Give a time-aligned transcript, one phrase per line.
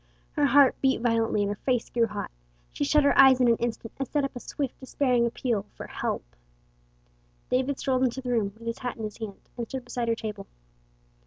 [0.31, 2.31] Her heart beat violently, and her face grew hot.
[2.73, 6.23] She shut her eyes an instant, and sent up a swift, despairing appeal for help.
[7.51, 10.15] David strolled into the room with his hat in his hand, and stood beside her
[10.15, 10.47] table.